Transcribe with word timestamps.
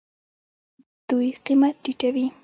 دوی 1.07 1.29
قیمت 1.45 1.75
ټیټوي. 1.83 2.25